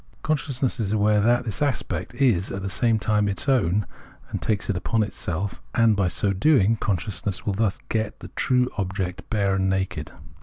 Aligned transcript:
Consciousness 0.23 0.79
is 0.79 0.91
aware 0.91 1.21
that 1.21 1.45
this 1.45 1.61
aspect 1.61 2.15
is 2.15 2.51
at 2.51 2.63
the 2.63 2.71
same 2.71 2.97
time 2.97 3.27
its 3.27 3.47
own, 3.47 3.85
and 4.31 4.41
takes 4.41 4.67
it 4.67 4.75
upon 4.75 5.03
itself; 5.03 5.61
and 5.75 5.95
by 5.95 6.07
so 6.07 6.33
doing 6.33 6.75
consciousness 6.77 7.45
will 7.45 7.53
thus 7.53 7.77
get 7.87 8.19
the 8.19 8.29
true 8.29 8.67
object 8.79 9.29
bare 9.29 9.53
and 9.53 9.69
naked. 9.69 10.11